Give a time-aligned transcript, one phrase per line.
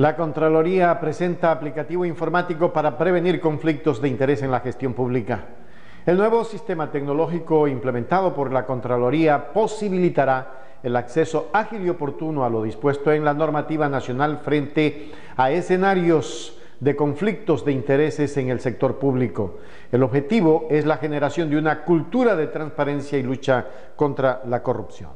[0.00, 5.44] La Contraloría presenta aplicativo informático para prevenir conflictos de interés en la gestión pública.
[6.06, 12.48] El nuevo sistema tecnológico implementado por la Contraloría posibilitará el acceso ágil y oportuno a
[12.48, 18.60] lo dispuesto en la normativa nacional frente a escenarios de conflictos de intereses en el
[18.60, 19.58] sector público.
[19.92, 25.10] El objetivo es la generación de una cultura de transparencia y lucha contra la corrupción.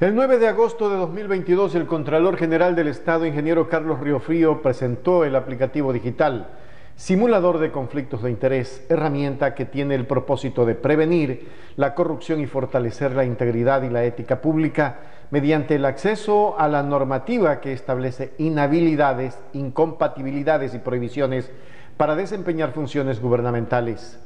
[0.00, 5.24] El 9 de agosto de 2022, el Contralor General del Estado, ingeniero Carlos Riofrío, presentó
[5.24, 6.50] el aplicativo digital
[6.94, 12.46] Simulador de Conflictos de Interés, herramienta que tiene el propósito de prevenir la corrupción y
[12.46, 15.00] fortalecer la integridad y la ética pública
[15.32, 21.50] mediante el acceso a la normativa que establece inhabilidades, incompatibilidades y prohibiciones
[21.96, 24.20] para desempeñar funciones gubernamentales.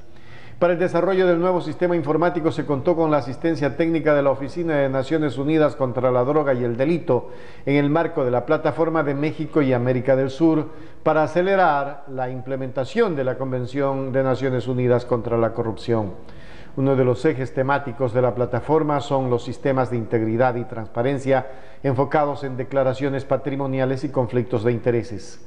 [0.63, 4.31] Para el desarrollo del nuevo sistema informático se contó con la asistencia técnica de la
[4.31, 7.31] Oficina de Naciones Unidas contra la Droga y el Delito
[7.67, 10.69] en el marco de la Plataforma de México y América del Sur
[11.03, 16.13] para acelerar la implementación de la Convención de Naciones Unidas contra la Corrupción.
[16.77, 21.45] Uno de los ejes temáticos de la plataforma son los sistemas de integridad y transparencia
[21.83, 25.45] enfocados en declaraciones patrimoniales y conflictos de intereses.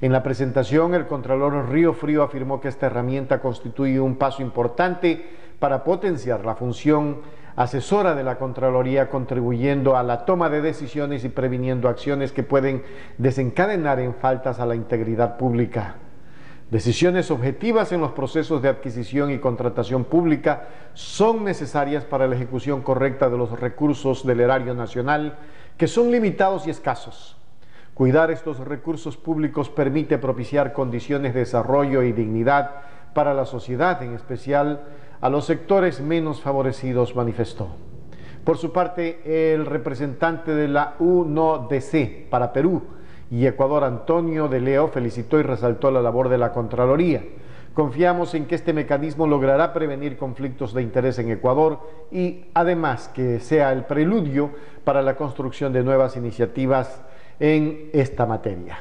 [0.00, 5.24] En la presentación, el Contralor Río Frío afirmó que esta herramienta constituye un paso importante
[5.58, 7.20] para potenciar la función
[7.56, 12.82] asesora de la Contraloría, contribuyendo a la toma de decisiones y previniendo acciones que pueden
[13.18, 15.96] desencadenar en faltas a la integridad pública.
[16.70, 22.82] Decisiones objetivas en los procesos de adquisición y contratación pública son necesarias para la ejecución
[22.82, 25.38] correcta de los recursos del erario nacional,
[25.76, 27.36] que son limitados y escasos.
[27.94, 32.72] Cuidar estos recursos públicos permite propiciar condiciones de desarrollo y dignidad
[33.14, 34.82] para la sociedad, en especial
[35.20, 37.68] a los sectores menos favorecidos, manifestó.
[38.42, 42.82] Por su parte, el representante de la UNODC para Perú
[43.30, 47.22] y Ecuador, Antonio de Leo, felicitó y resaltó la labor de la Contraloría.
[47.74, 51.78] Confiamos en que este mecanismo logrará prevenir conflictos de interés en Ecuador
[52.10, 54.50] y además que sea el preludio
[54.82, 57.04] para la construcción de nuevas iniciativas
[57.40, 58.78] en esta materia.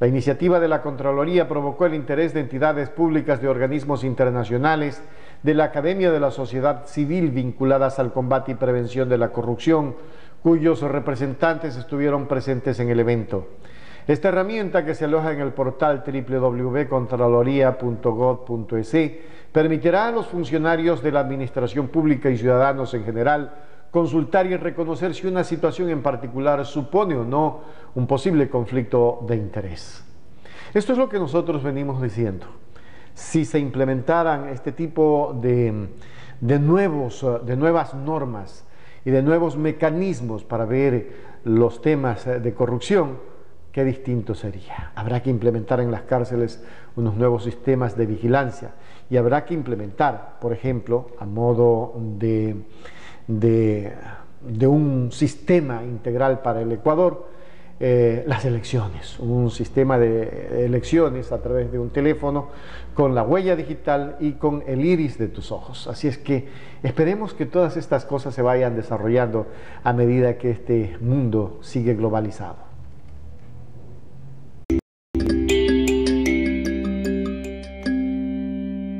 [0.00, 5.02] La iniciativa de la Contraloría provocó el interés de entidades públicas de organismos internacionales,
[5.42, 9.94] de la Academia de la Sociedad Civil vinculadas al combate y prevención de la corrupción,
[10.42, 13.46] cuyos representantes estuvieron presentes en el evento.
[14.06, 18.96] Esta herramienta que se aloja en el portal www.contraloría.gov.es
[19.52, 23.52] permitirá a los funcionarios de la Administración Pública y ciudadanos en general
[23.90, 27.60] consultar y reconocer si una situación en particular supone o no
[27.94, 30.04] un posible conflicto de interés.
[30.72, 32.46] Esto es lo que nosotros venimos diciendo.
[33.14, 35.88] Si se implementaran este tipo de,
[36.40, 38.64] nuevos, de nuevas normas
[39.04, 43.18] y de nuevos mecanismos para ver los temas de corrupción,
[43.72, 44.92] qué distinto sería.
[44.94, 46.62] Habrá que implementar en las cárceles
[46.94, 48.72] unos nuevos sistemas de vigilancia
[49.08, 51.94] y habrá que implementar, por ejemplo, a modo
[53.38, 57.30] de un sistema integral para el Ecuador,
[57.82, 62.48] eh, las elecciones, un sistema de elecciones a través de un teléfono
[62.92, 65.86] con la huella digital y con el iris de tus ojos.
[65.86, 66.46] Así es que
[66.82, 69.46] esperemos que todas estas cosas se vayan desarrollando
[69.82, 72.69] a medida que este mundo sigue globalizado.